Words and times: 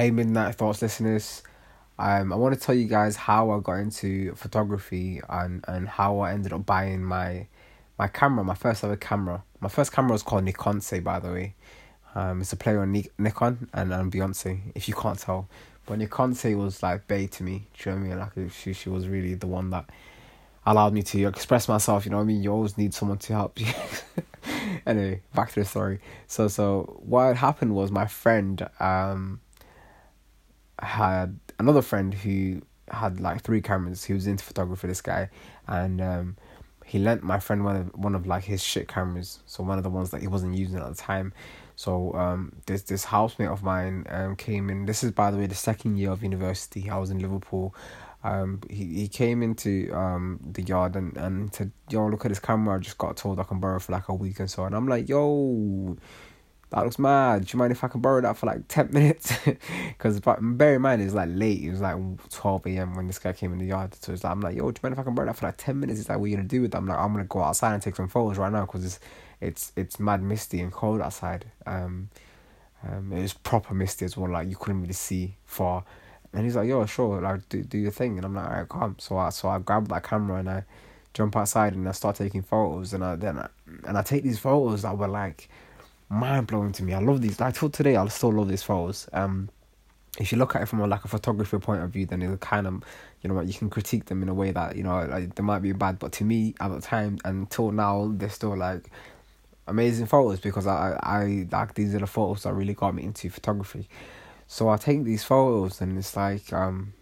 Hey, 0.00 0.12
Midnight 0.12 0.54
Thoughts 0.54 0.80
listeners. 0.80 1.42
Um, 1.98 2.32
I 2.32 2.36
want 2.36 2.54
to 2.54 2.60
tell 2.60 2.72
you 2.72 2.86
guys 2.86 3.16
how 3.16 3.50
I 3.50 3.58
got 3.58 3.80
into 3.80 4.32
photography 4.36 5.20
and, 5.28 5.64
and 5.66 5.88
how 5.88 6.20
I 6.20 6.34
ended 6.34 6.52
up 6.52 6.64
buying 6.64 7.02
my 7.02 7.48
my 7.98 8.06
camera, 8.06 8.44
my 8.44 8.54
first 8.54 8.84
ever 8.84 8.94
camera. 8.94 9.42
My 9.58 9.68
first 9.68 9.90
camera 9.90 10.12
was 10.12 10.22
called 10.22 10.44
Nikonse, 10.44 11.02
by 11.02 11.18
the 11.18 11.32
way. 11.32 11.54
Um, 12.14 12.42
it's 12.42 12.52
a 12.52 12.56
player 12.56 12.82
on 12.82 12.92
Nikon 13.18 13.68
and, 13.72 13.92
and 13.92 14.12
Beyonce, 14.12 14.60
if 14.76 14.86
you 14.86 14.94
can't 14.94 15.18
tell. 15.18 15.48
But 15.84 15.98
Nikonse 15.98 16.56
was 16.56 16.80
like 16.80 17.08
Bay 17.08 17.26
to 17.26 17.42
me. 17.42 17.66
Do 17.76 17.90
you 17.90 17.96
know 17.96 18.02
what 18.02 18.06
I 18.06 18.08
mean? 18.36 18.46
Like 18.46 18.52
she 18.52 18.72
she 18.74 18.88
was 18.88 19.08
really 19.08 19.34
the 19.34 19.48
one 19.48 19.70
that 19.70 19.90
allowed 20.64 20.92
me 20.92 21.02
to 21.02 21.26
express 21.26 21.66
myself. 21.66 22.04
You 22.04 22.12
know 22.12 22.18
what 22.18 22.22
I 22.22 22.26
mean? 22.26 22.44
You 22.44 22.52
always 22.52 22.78
need 22.78 22.94
someone 22.94 23.18
to 23.18 23.32
help 23.32 23.60
you. 23.60 23.66
anyway, 24.86 25.22
back 25.34 25.50
to 25.54 25.58
the 25.58 25.66
story. 25.66 25.98
So 26.28 26.46
so 26.46 27.00
what 27.04 27.36
happened 27.36 27.74
was 27.74 27.90
my 27.90 28.06
friend 28.06 28.64
um 28.78 29.40
had 30.80 31.38
another 31.58 31.82
friend 31.82 32.14
who 32.14 32.62
had 32.90 33.20
like 33.20 33.42
three 33.42 33.60
cameras. 33.60 34.04
He 34.04 34.12
was 34.12 34.26
into 34.26 34.44
photography. 34.44 34.88
This 34.88 35.00
guy, 35.00 35.30
and 35.66 36.00
um, 36.00 36.36
he 36.84 36.98
lent 36.98 37.22
my 37.22 37.38
friend 37.38 37.64
one 37.64 37.76
of 37.76 37.96
one 37.96 38.14
of 38.14 38.26
like 38.26 38.44
his 38.44 38.62
shit 38.62 38.88
cameras. 38.88 39.40
So 39.46 39.62
one 39.62 39.78
of 39.78 39.84
the 39.84 39.90
ones 39.90 40.10
that 40.10 40.20
he 40.20 40.26
wasn't 40.26 40.56
using 40.56 40.78
at 40.78 40.88
the 40.88 40.94
time. 40.94 41.32
So 41.76 42.14
um, 42.14 42.52
this 42.66 42.82
this 42.82 43.04
housemate 43.04 43.50
of 43.50 43.62
mine 43.62 44.06
um 44.08 44.36
came 44.36 44.70
in. 44.70 44.86
This 44.86 45.04
is 45.04 45.12
by 45.12 45.30
the 45.30 45.38
way 45.38 45.46
the 45.46 45.54
second 45.54 45.96
year 45.98 46.10
of 46.10 46.22
university. 46.22 46.88
I 46.90 46.98
was 46.98 47.10
in 47.10 47.18
Liverpool. 47.18 47.74
Um, 48.24 48.60
he 48.68 48.84
he 48.84 49.08
came 49.08 49.42
into 49.42 49.92
um 49.94 50.40
the 50.42 50.62
yard 50.62 50.96
and 50.96 51.16
and 51.16 51.54
said, 51.54 51.72
"Yo, 51.90 52.06
look 52.06 52.24
at 52.24 52.30
this 52.30 52.40
camera. 52.40 52.76
I 52.76 52.78
just 52.78 52.98
got 52.98 53.16
told 53.16 53.38
I 53.38 53.44
can 53.44 53.60
borrow 53.60 53.78
for 53.78 53.92
like 53.92 54.08
a 54.08 54.14
week 54.14 54.40
and 54.40 54.50
so." 54.50 54.64
And 54.64 54.74
I'm 54.74 54.88
like, 54.88 55.08
"Yo." 55.08 55.96
That 56.70 56.84
looks 56.84 56.98
mad. 56.98 57.46
Do 57.46 57.52
you 57.52 57.58
mind 57.58 57.72
if 57.72 57.82
I 57.82 57.88
can 57.88 58.00
borrow 58.00 58.20
that 58.20 58.36
for 58.36 58.46
like 58.46 58.68
10 58.68 58.90
minutes? 58.92 59.32
Because 59.88 60.20
bear 60.20 60.74
in 60.74 60.82
mind, 60.82 61.00
it's 61.00 61.14
like 61.14 61.30
late. 61.32 61.62
It 61.62 61.70
was 61.70 61.80
like 61.80 61.96
12 62.30 62.66
a.m. 62.66 62.94
when 62.94 63.06
this 63.06 63.18
guy 63.18 63.32
came 63.32 63.52
in 63.52 63.58
the 63.58 63.66
yard. 63.66 63.94
So 63.94 64.12
it's 64.12 64.22
like, 64.22 64.32
I'm 64.32 64.40
like, 64.40 64.56
yo, 64.56 64.70
do 64.70 64.78
you 64.78 64.80
mind 64.82 64.92
if 64.92 64.98
I 64.98 65.02
can 65.02 65.14
borrow 65.14 65.26
that 65.26 65.36
for 65.36 65.46
like 65.46 65.56
10 65.56 65.80
minutes? 65.80 65.98
He's 65.98 66.08
like, 66.08 66.18
what 66.18 66.26
are 66.26 66.28
you 66.28 66.36
going 66.36 66.48
to 66.48 66.56
do 66.56 66.62
with 66.62 66.72
that? 66.72 66.78
I'm 66.78 66.86
like, 66.86 66.98
I'm 66.98 67.12
going 67.12 67.24
to 67.24 67.28
go 67.28 67.42
outside 67.42 67.72
and 67.72 67.82
take 67.82 67.96
some 67.96 68.08
photos 68.08 68.36
right 68.36 68.52
now 68.52 68.66
because 68.66 68.84
it's, 68.84 69.00
it's, 69.40 69.72
it's 69.76 69.98
mad 69.98 70.22
misty 70.22 70.60
and 70.60 70.70
cold 70.70 71.00
outside. 71.00 71.46
Um, 71.64 72.10
um, 72.86 73.12
it 73.12 73.22
was 73.22 73.32
proper 73.32 73.72
misty 73.72 74.04
as 74.04 74.16
well. 74.16 74.30
Like, 74.30 74.48
you 74.48 74.56
couldn't 74.56 74.82
really 74.82 74.92
see 74.92 75.36
far. 75.46 75.84
And 76.34 76.44
he's 76.44 76.56
like, 76.56 76.68
yo, 76.68 76.84
sure, 76.84 77.22
like, 77.22 77.48
do, 77.48 77.62
do 77.62 77.78
your 77.78 77.90
thing. 77.92 78.18
And 78.18 78.26
I'm 78.26 78.34
like, 78.34 78.44
all 78.44 78.52
right, 78.52 78.68
come. 78.68 78.96
So 78.98 79.16
I, 79.16 79.30
so 79.30 79.48
I 79.48 79.58
grabbed 79.58 79.88
that 79.88 80.02
camera 80.02 80.40
and 80.40 80.50
I 80.50 80.64
jump 81.14 81.34
outside 81.34 81.72
and 81.72 81.88
I 81.88 81.92
start 81.92 82.16
taking 82.16 82.42
photos. 82.42 82.92
And 82.92 83.02
I, 83.02 83.16
then 83.16 83.38
I, 83.38 83.48
and 83.86 83.96
I 83.96 84.02
take 84.02 84.22
these 84.22 84.38
photos 84.38 84.82
that 84.82 84.98
were 84.98 85.08
like, 85.08 85.48
mind 86.08 86.46
blowing 86.46 86.72
to 86.72 86.82
me. 86.82 86.94
I 86.94 87.00
love 87.00 87.20
these. 87.20 87.40
Like 87.40 87.54
till 87.54 87.70
today, 87.70 87.96
I 87.96 88.06
still 88.08 88.32
love 88.32 88.48
these 88.48 88.62
photos. 88.62 89.08
Um, 89.12 89.50
if 90.18 90.32
you 90.32 90.38
look 90.38 90.56
at 90.56 90.62
it 90.62 90.66
from 90.66 90.80
a, 90.80 90.86
like 90.86 91.04
a 91.04 91.08
photography 91.08 91.58
point 91.58 91.82
of 91.82 91.90
view, 91.90 92.06
then 92.06 92.22
it 92.22 92.40
kind 92.40 92.66
of, 92.66 92.82
you 93.22 93.28
know, 93.28 93.34
what 93.34 93.46
you 93.46 93.54
can 93.54 93.70
critique 93.70 94.06
them 94.06 94.22
in 94.22 94.28
a 94.28 94.34
way 94.34 94.50
that 94.50 94.76
you 94.76 94.82
know 94.82 95.04
like, 95.04 95.34
they 95.34 95.42
might 95.42 95.60
be 95.60 95.72
bad, 95.72 95.98
but 95.98 96.12
to 96.12 96.24
me 96.24 96.54
at 96.60 96.68
the 96.68 96.80
time 96.80 97.18
until 97.24 97.70
now, 97.70 98.10
they're 98.14 98.28
still 98.28 98.56
like 98.56 98.90
amazing 99.66 100.06
photos 100.06 100.40
because 100.40 100.66
I 100.66 100.98
I 101.02 101.46
like 101.52 101.74
these 101.74 101.94
are 101.94 102.00
the 102.00 102.06
photos 102.06 102.42
that 102.44 102.54
really 102.54 102.74
got 102.74 102.94
me 102.94 103.04
into 103.04 103.28
photography. 103.30 103.88
So 104.46 104.70
I 104.70 104.76
take 104.78 105.04
these 105.04 105.24
photos 105.24 105.80
and 105.80 105.98
it's 105.98 106.16
like 106.16 106.52
um 106.52 106.94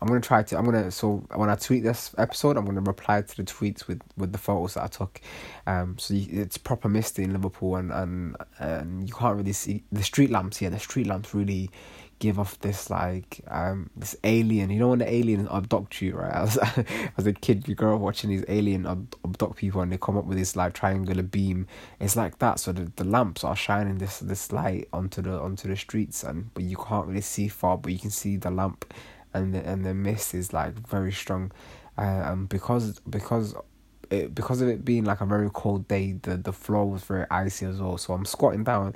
I'm 0.00 0.08
gonna 0.08 0.20
try 0.20 0.42
to. 0.42 0.58
I'm 0.58 0.64
gonna. 0.64 0.90
So 0.90 1.24
when 1.34 1.50
I 1.50 1.56
tweet 1.56 1.82
this 1.82 2.14
episode, 2.16 2.56
I'm 2.56 2.64
gonna 2.64 2.80
reply 2.80 3.20
to 3.22 3.36
the 3.36 3.44
tweets 3.44 3.86
with, 3.86 4.00
with 4.16 4.32
the 4.32 4.38
photos 4.38 4.74
that 4.74 4.84
I 4.84 4.86
took. 4.86 5.20
Um, 5.66 5.98
so 5.98 6.14
you, 6.14 6.40
it's 6.40 6.56
proper 6.56 6.88
misty 6.88 7.22
in 7.22 7.32
Liverpool, 7.32 7.76
and, 7.76 7.92
and 7.92 8.36
and 8.58 9.08
you 9.08 9.14
can't 9.14 9.36
really 9.36 9.52
see 9.52 9.82
the 9.92 10.02
street 10.02 10.30
lamps. 10.30 10.62
Yeah, 10.62 10.70
the 10.70 10.78
street 10.78 11.06
lamps 11.06 11.34
really 11.34 11.70
give 12.20 12.38
off 12.38 12.58
this 12.60 12.88
like 12.90 13.40
um 13.48 13.90
this 13.96 14.14
alien. 14.24 14.70
You 14.70 14.78
know 14.78 14.88
when 14.88 15.00
the 15.00 15.12
alien 15.12 15.48
abduct 15.48 16.00
you, 16.00 16.16
right? 16.16 16.34
As 16.34 16.58
as 17.18 17.26
a 17.26 17.32
kid, 17.32 17.68
you 17.68 17.74
grow 17.74 17.96
up 17.96 18.00
watching 18.00 18.30
these 18.30 18.44
alien 18.48 18.86
ab- 18.86 19.16
abduct 19.24 19.56
people, 19.56 19.82
and 19.82 19.92
they 19.92 19.98
come 19.98 20.16
up 20.16 20.24
with 20.24 20.38
this 20.38 20.56
like 20.56 20.72
triangular 20.72 21.22
beam. 21.22 21.66
It's 21.98 22.16
like 22.16 22.38
that. 22.38 22.60
So 22.60 22.72
the, 22.72 22.90
the 22.96 23.04
lamps 23.04 23.44
are 23.44 23.56
shining 23.56 23.98
this 23.98 24.20
this 24.20 24.52
light 24.52 24.88
onto 24.92 25.20
the 25.20 25.38
onto 25.38 25.68
the 25.68 25.76
streets, 25.76 26.22
and 26.22 26.54
but 26.54 26.62
you 26.62 26.76
can't 26.76 27.06
really 27.06 27.20
see 27.20 27.48
far, 27.48 27.76
but 27.76 27.92
you 27.92 27.98
can 27.98 28.10
see 28.10 28.36
the 28.36 28.50
lamp 28.50 28.94
and 29.34 29.54
the, 29.54 29.66
and 29.66 29.84
the 29.84 29.94
mist 29.94 30.34
is 30.34 30.52
like 30.52 30.74
very 30.86 31.12
strong, 31.12 31.52
and 31.96 32.48
because 32.48 33.00
because 33.00 33.54
it 34.10 34.34
because 34.34 34.60
of 34.60 34.68
it 34.68 34.84
being 34.84 35.04
like 35.04 35.20
a 35.20 35.26
very 35.26 35.50
cold 35.52 35.88
day, 35.88 36.12
the 36.22 36.36
the 36.36 36.52
floor 36.52 36.90
was 36.90 37.02
very 37.04 37.26
icy 37.30 37.66
as 37.66 37.80
well. 37.80 37.98
So 37.98 38.14
I'm 38.14 38.24
squatting 38.24 38.64
down, 38.64 38.94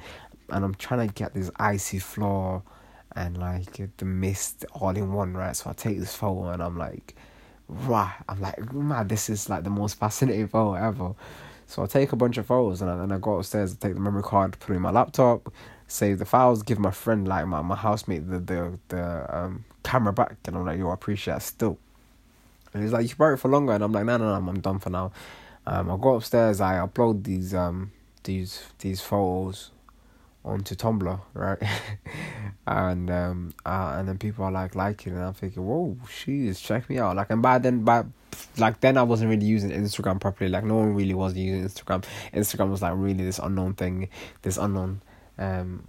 and 0.50 0.65
I'm 0.65 0.75
trying 0.75 1.06
to 1.09 1.15
get 1.15 1.34
this 1.34 1.50
icy 1.56 1.99
floor, 1.99 2.62
and 3.15 3.39
like 3.39 3.97
the 3.97 4.05
mist 4.05 4.65
all 4.73 4.91
in 4.97 5.12
one, 5.12 5.34
right? 5.34 5.56
So 5.56 5.71
I 5.71 5.73
take 5.73 5.99
this 5.99 6.15
photo, 6.15 6.49
and 6.49 6.62
I'm 6.62 6.77
like, 6.77 7.15
right, 7.69 8.15
I'm 8.28 8.41
like, 8.41 8.73
man, 8.73 9.09
this 9.09 9.28
is 9.31 9.49
like 9.49 9.65
the 9.65 9.71
most 9.71 9.99
fascinating 9.99 10.49
photo 10.55 10.75
ever. 10.75 11.15
So 11.67 11.83
I 11.83 11.87
take 11.87 12.12
a 12.12 12.17
bunch 12.17 12.37
of 12.37 12.47
photos 12.47 12.83
and 12.83 12.91
I, 12.91 13.15
I 13.15 13.19
go 13.19 13.39
upstairs, 13.39 13.73
I 13.73 13.87
take 13.87 13.94
the 13.94 14.00
memory 14.00 14.23
card, 14.23 14.59
put 14.61 14.73
it 14.73 14.77
in 14.77 14.83
my 14.83 14.91
laptop, 14.91 15.53
save 15.87 16.19
the 16.19 16.25
files, 16.25 16.62
give 16.62 16.78
my 16.78 16.91
friend 16.91 17.27
like 17.27 17.47
my, 17.47 17.62
my 17.62 17.77
housemate 17.77 18.28
the 18.28 18.39
the 18.39 18.78
the 18.89 19.37
um 19.37 19.65
camera 19.84 20.12
back, 20.12 20.37
and 20.47 20.56
I'm 20.56 20.67
like, 20.67 20.78
yo, 20.78 20.91
I 20.91 20.95
appreciate 20.95 21.37
it 21.37 21.43
still. 21.43 21.78
And 22.72 22.83
he's 22.83 22.93
like, 22.93 23.09
you 23.09 23.15
borrow 23.15 23.34
it 23.34 23.41
for 23.41 23.49
longer, 23.49 23.72
and 23.72 23.84
I'm 23.84 23.93
like, 23.93 24.05
no, 24.05 24.17
no, 24.17 24.39
no, 24.39 24.49
I'm 24.49 24.61
done 24.61 24.81
for 24.81 24.91
now. 24.91 25.12
Um, 25.67 25.91
I 25.91 25.97
go 25.97 26.17
upstairs, 26.17 26.61
I 26.61 26.75
upload 26.75 27.25
these 27.25 27.55
um 27.55 27.93
these 28.25 28.65
these 28.81 29.00
photos 29.00 29.71
onto 30.44 30.75
Tumblr, 30.75 31.21
right? 31.33 31.59
and 32.67 33.11
um 33.11 33.55
uh, 33.65 33.94
and 33.97 34.09
then 34.09 34.19
people 34.19 34.44
are 34.44 34.53
like 34.53 34.75
liking 34.75 35.15
and 35.15 35.23
I'm 35.23 35.34
thinking, 35.34 35.65
Whoa, 35.67 35.97
she's 36.11 36.61
check 36.61 36.89
me 36.91 36.99
out. 36.99 37.17
Like 37.17 37.31
and 37.31 37.41
by 37.41 37.59
then 37.59 37.84
by 37.84 38.05
like 38.59 38.81
then 38.81 38.99
I 38.99 39.03
wasn't 39.05 39.31
really 39.31 39.47
using 39.47 39.71
Instagram 39.71 40.21
properly. 40.21 40.50
Like 40.50 40.65
no 40.65 40.77
one 40.77 40.94
really 40.94 41.15
was 41.15 41.34
using 41.34 41.67
Instagram. 41.67 42.05
Instagram 42.34 42.71
was 42.71 42.83
like 42.83 42.93
really 42.97 43.25
this 43.25 43.39
unknown 43.39 43.75
thing, 43.75 44.09
this 44.43 44.59
unknown 44.59 45.00
um 45.39 45.84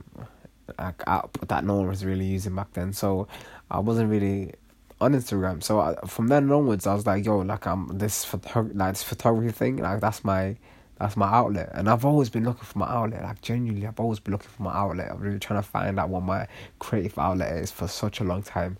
like 0.79 1.01
app 1.07 1.37
that 1.47 1.63
no 1.63 1.75
one 1.75 1.87
was 1.87 2.05
really 2.05 2.25
using 2.25 2.55
back 2.55 2.73
then. 2.73 2.93
So 2.93 3.27
I 3.69 3.79
wasn't 3.79 4.09
really 4.09 4.53
on 5.01 5.13
Instagram. 5.13 5.63
So 5.63 5.79
I, 5.79 5.95
from 6.07 6.27
then 6.27 6.51
onwards, 6.51 6.87
I 6.87 6.93
was 6.93 7.05
like, 7.05 7.25
yo, 7.25 7.39
like 7.39 7.65
I'm 7.67 7.97
this 7.97 8.25
photo 8.25 8.69
like 8.73 8.93
this 8.93 9.03
photography 9.03 9.51
thing, 9.51 9.77
like 9.77 10.01
that's 10.01 10.23
my 10.23 10.55
that's 10.99 11.17
my 11.17 11.27
outlet. 11.27 11.71
And 11.73 11.89
I've 11.89 12.05
always 12.05 12.29
been 12.29 12.45
looking 12.45 12.63
for 12.63 12.79
my 12.79 12.87
outlet. 12.87 13.23
Like 13.23 13.41
genuinely, 13.41 13.85
I've 13.87 13.99
always 13.99 14.19
been 14.19 14.31
looking 14.31 14.49
for 14.49 14.63
my 14.63 14.73
outlet. 14.73 15.11
I'm 15.11 15.19
really 15.19 15.39
trying 15.39 15.61
to 15.61 15.67
find 15.67 15.99
out 15.99 16.09
what 16.09 16.23
my 16.23 16.47
creative 16.79 17.19
outlet 17.19 17.57
is 17.57 17.71
for 17.71 17.87
such 17.87 18.19
a 18.21 18.23
long 18.23 18.43
time. 18.43 18.77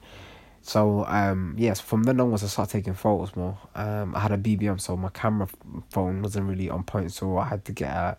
So 0.62 1.06
um 1.06 1.56
yes, 1.58 1.80
from 1.80 2.04
then 2.04 2.20
onwards 2.20 2.44
I 2.44 2.48
started 2.48 2.72
taking 2.72 2.94
photos 2.94 3.36
more. 3.36 3.58
Um 3.76 4.16
I 4.16 4.20
had 4.20 4.32
a 4.32 4.38
BBM, 4.38 4.80
so 4.82 4.96
my 4.98 5.10
camera 5.10 5.48
phone 5.92 6.22
wasn't 6.22 6.48
really 6.48 6.70
on 6.70 6.84
point, 6.84 7.12
so 7.12 7.38
I 7.38 7.46
had 7.48 7.66
to 7.66 7.72
get 7.72 7.92
a 7.92 8.18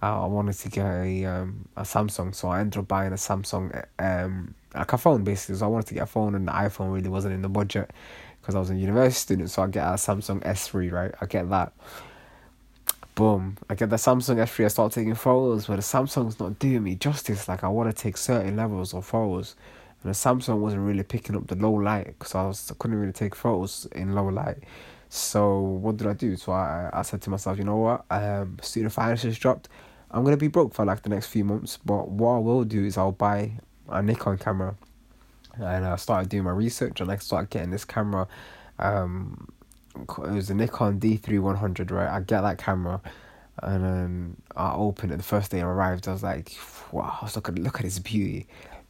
I 0.00 0.26
wanted 0.26 0.54
to 0.54 0.68
get 0.68 0.86
a 0.86 1.24
um 1.24 1.68
a 1.76 1.82
Samsung, 1.82 2.34
so 2.34 2.48
I 2.48 2.60
ended 2.60 2.78
up 2.78 2.88
buying 2.88 3.12
a 3.12 3.16
Samsung 3.16 3.84
um 3.98 4.54
like 4.74 4.92
a 4.92 4.98
phone 4.98 5.24
basically. 5.24 5.56
So 5.56 5.66
I 5.66 5.68
wanted 5.68 5.86
to 5.88 5.94
get 5.94 6.04
a 6.04 6.06
phone, 6.06 6.34
and 6.34 6.46
the 6.46 6.52
iPhone 6.52 6.92
really 6.92 7.08
wasn't 7.08 7.34
in 7.34 7.42
the 7.42 7.48
budget 7.48 7.90
because 8.40 8.54
I 8.54 8.60
was 8.60 8.70
a 8.70 8.76
university 8.76 9.20
student. 9.20 9.50
So 9.50 9.62
I 9.62 9.66
get 9.66 9.84
a 9.86 9.92
Samsung 9.92 10.44
S 10.46 10.68
three, 10.68 10.90
right? 10.90 11.12
I 11.20 11.26
get 11.26 11.50
that. 11.50 11.72
Boom! 13.16 13.58
I 13.68 13.74
get 13.74 13.90
the 13.90 13.96
Samsung 13.96 14.38
S 14.38 14.52
three. 14.52 14.64
I 14.64 14.68
start 14.68 14.92
taking 14.92 15.16
photos, 15.16 15.66
but 15.66 15.76
the 15.76 15.82
Samsung's 15.82 16.38
not 16.38 16.60
doing 16.60 16.84
me 16.84 16.94
justice. 16.94 17.48
Like 17.48 17.64
I 17.64 17.68
want 17.68 17.94
to 17.94 18.02
take 18.02 18.16
certain 18.16 18.56
levels 18.56 18.94
of 18.94 19.04
photos, 19.04 19.56
and 20.02 20.10
the 20.10 20.16
Samsung 20.16 20.58
wasn't 20.58 20.82
really 20.86 21.02
picking 21.02 21.34
up 21.34 21.48
the 21.48 21.56
low 21.56 21.72
light 21.72 22.06
because 22.06 22.36
I 22.36 22.46
was 22.46 22.70
I 22.70 22.74
couldn't 22.78 22.98
really 22.98 23.12
take 23.12 23.34
photos 23.34 23.88
in 23.92 24.14
low 24.14 24.28
light. 24.28 24.58
So 25.08 25.58
what 25.58 25.96
did 25.96 26.06
I 26.06 26.12
do? 26.12 26.36
So 26.36 26.52
I 26.52 26.90
I 26.92 27.02
said 27.02 27.20
to 27.22 27.30
myself, 27.30 27.58
you 27.58 27.64
know 27.64 27.78
what? 27.78 28.04
Um, 28.10 28.58
student 28.62 28.92
finances 28.92 29.36
dropped. 29.36 29.68
I'm 30.10 30.24
gonna 30.24 30.36
be 30.36 30.48
broke 30.48 30.74
for 30.74 30.84
like 30.84 31.02
the 31.02 31.10
next 31.10 31.26
few 31.26 31.44
months, 31.44 31.78
but 31.84 32.08
what 32.08 32.32
I 32.36 32.38
will 32.38 32.64
do 32.64 32.84
is 32.84 32.96
I'll 32.96 33.12
buy 33.12 33.52
a 33.88 34.02
Nikon 34.02 34.38
camera, 34.38 34.74
and 35.54 35.84
I 35.84 35.96
started 35.96 36.28
doing 36.28 36.44
my 36.44 36.50
research 36.50 37.00
and 37.00 37.10
I 37.10 37.16
started 37.16 37.50
getting 37.50 37.70
this 37.70 37.84
camera. 37.84 38.26
Um, 38.78 39.48
it 39.94 40.18
was 40.18 40.50
a 40.50 40.54
Nikon 40.54 40.98
D 40.98 41.16
three 41.16 41.38
one 41.38 41.56
hundred, 41.56 41.90
right? 41.90 42.08
I 42.08 42.20
get 42.20 42.40
that 42.40 42.58
camera, 42.58 43.00
and 43.62 44.36
I 44.56 44.72
opened 44.74 45.12
it 45.12 45.16
the 45.16 45.22
first 45.22 45.50
day 45.50 45.60
I 45.60 45.66
arrived. 45.66 46.08
I 46.08 46.12
was 46.12 46.22
like, 46.22 46.56
wow! 46.92 47.18
Look 47.34 47.48
at 47.48 47.58
look 47.58 47.76
at 47.76 47.82
this 47.82 47.98
beauty. 47.98 48.46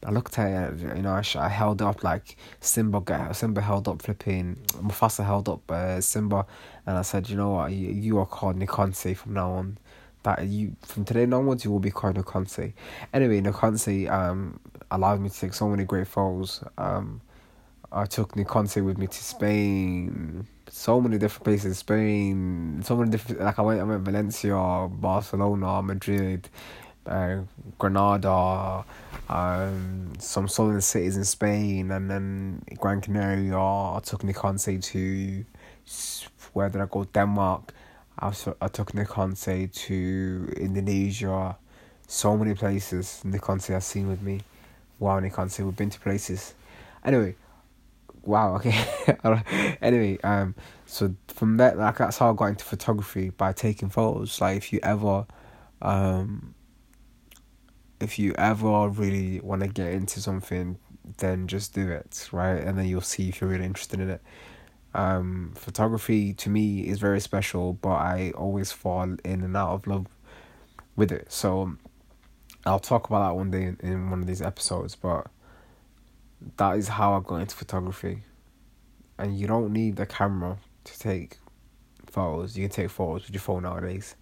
I 0.06 0.12
looked 0.12 0.38
at 0.38 0.74
it, 0.74 0.96
you 0.96 1.02
know, 1.02 1.10
I, 1.10 1.24
I 1.34 1.48
held 1.48 1.82
up 1.82 2.04
like 2.04 2.36
Simba, 2.60 3.34
Simba 3.34 3.60
held 3.60 3.88
up 3.88 4.00
flipping, 4.00 4.54
Mufasa 4.74 5.26
held 5.26 5.48
up 5.48 5.68
uh, 5.68 6.00
Simba, 6.00 6.46
and 6.86 6.96
I 6.96 7.02
said, 7.02 7.28
you 7.28 7.34
know 7.36 7.50
what, 7.50 7.72
you, 7.72 7.88
you 7.88 8.18
are 8.20 8.24
called 8.24 8.60
Nikonse 8.60 9.16
from 9.16 9.32
now 9.32 9.50
on 9.50 9.76
that 10.22 10.46
you 10.46 10.76
from 10.82 11.04
today 11.04 11.24
onwards 11.24 11.64
you 11.64 11.70
will 11.70 11.80
be 11.80 11.90
called 11.90 12.16
Nikonse. 12.16 12.72
Anyway, 13.12 13.40
Nikonse 13.40 14.10
um 14.10 14.60
allowed 14.90 15.20
me 15.20 15.28
to 15.28 15.40
take 15.40 15.54
so 15.54 15.68
many 15.68 15.84
great 15.84 16.06
photos. 16.06 16.62
Um, 16.76 17.20
I 17.90 18.04
took 18.04 18.32
Nikonse 18.34 18.84
with 18.84 18.98
me 18.98 19.06
to 19.06 19.24
Spain, 19.24 20.46
so 20.68 21.00
many 21.00 21.16
different 21.18 21.44
places, 21.44 21.64
in 21.66 21.74
Spain, 21.74 22.82
so 22.84 22.96
many 22.96 23.10
different. 23.10 23.40
Like 23.40 23.58
I 23.58 23.62
went, 23.62 23.80
I 23.80 23.84
went 23.84 24.02
Valencia, 24.02 24.88
Barcelona, 24.90 25.82
Madrid, 25.82 26.48
uh, 27.06 27.38
Granada, 27.78 28.84
um, 29.30 30.12
some 30.18 30.48
southern 30.48 30.82
cities 30.82 31.16
in 31.16 31.24
Spain, 31.24 31.90
and 31.90 32.10
then 32.10 32.62
Gran 32.78 33.00
Canaria. 33.00 33.56
I 33.56 34.00
took 34.04 34.22
Nikonse 34.22 34.82
to 34.84 35.44
where 36.52 36.68
did 36.68 36.80
I 36.80 36.86
go? 36.86 37.04
Denmark. 37.04 37.72
I, 38.20 38.32
I 38.60 38.68
took 38.68 38.92
Nikonse 38.92 39.72
to 39.72 40.52
Indonesia. 40.56 41.56
So 42.06 42.36
many 42.36 42.54
places 42.54 43.22
Nikonse 43.24 43.68
has 43.68 43.86
seen 43.86 44.08
with 44.08 44.22
me. 44.22 44.40
Wow, 44.98 45.20
Nikonse, 45.20 45.64
we've 45.64 45.76
been 45.76 45.90
to 45.90 46.00
places. 46.00 46.54
Anyway, 47.04 47.36
wow, 48.22 48.56
okay. 48.56 48.74
anyway, 49.80 50.18
um, 50.24 50.54
so 50.86 51.14
from 51.28 51.56
that, 51.58 51.78
like 51.78 51.98
that's 51.98 52.18
how 52.18 52.32
I 52.32 52.34
got 52.34 52.46
into 52.46 52.64
photography 52.64 53.30
by 53.30 53.52
taking 53.52 53.88
photos. 53.88 54.40
Like 54.40 54.56
if 54.56 54.72
you 54.72 54.80
ever, 54.82 55.26
um, 55.80 56.54
if 58.00 58.18
you 58.18 58.34
ever 58.36 58.88
really 58.88 59.40
want 59.40 59.62
to 59.62 59.68
get 59.68 59.92
into 59.92 60.20
something, 60.20 60.78
then 61.18 61.46
just 61.46 61.74
do 61.74 61.88
it, 61.90 62.28
right? 62.32 62.58
And 62.58 62.78
then 62.78 62.86
you'll 62.86 63.00
see 63.00 63.28
if 63.28 63.40
you're 63.40 63.50
really 63.50 63.64
interested 63.64 64.00
in 64.00 64.10
it. 64.10 64.22
Um, 64.98 65.52
photography 65.54 66.34
to 66.34 66.50
me 66.50 66.80
is 66.80 66.98
very 66.98 67.20
special, 67.20 67.74
but 67.74 67.90
I 67.90 68.32
always 68.36 68.72
fall 68.72 69.04
in 69.04 69.42
and 69.44 69.56
out 69.56 69.74
of 69.74 69.86
love 69.86 70.06
with 70.96 71.12
it. 71.12 71.30
So 71.30 71.76
I'll 72.66 72.80
talk 72.80 73.08
about 73.08 73.28
that 73.28 73.36
one 73.36 73.52
day 73.52 73.62
in, 73.62 73.78
in 73.80 74.10
one 74.10 74.18
of 74.18 74.26
these 74.26 74.42
episodes, 74.42 74.96
but 74.96 75.28
that 76.56 76.76
is 76.78 76.88
how 76.88 77.16
I 77.16 77.20
got 77.20 77.36
into 77.36 77.54
photography. 77.54 78.24
And 79.18 79.38
you 79.38 79.46
don't 79.46 79.72
need 79.72 80.00
a 80.00 80.06
camera 80.06 80.58
to 80.82 80.98
take 80.98 81.36
photos. 82.06 82.56
You 82.56 82.64
can 82.64 82.72
take 82.72 82.90
photos 82.90 83.22
with 83.22 83.34
your 83.34 83.40
phone 83.40 83.62
nowadays. 83.62 84.16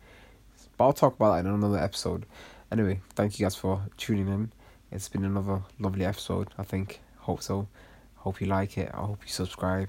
But 0.77 0.85
I'll 0.85 0.93
talk 0.93 1.15
about 1.17 1.37
that 1.37 1.49
in 1.49 1.55
another 1.55 1.79
episode. 1.79 2.27
Anyway, 2.71 3.01
thank 3.15 3.39
you 3.39 3.47
guys 3.47 3.57
for 3.57 3.81
tuning 3.97 4.29
in. 4.29 4.53
It's 4.93 5.09
been 5.09 5.25
another 5.25 5.63
lovely 5.79 6.05
episode, 6.05 6.49
I 6.59 6.65
think. 6.65 7.01
Hope 7.21 7.41
so. 7.41 7.67
Hope 8.17 8.43
you 8.43 8.47
like 8.47 8.77
it. 8.77 8.91
I 8.93 8.99
hope 8.99 9.21
you 9.23 9.33
subscribe. 9.33 9.89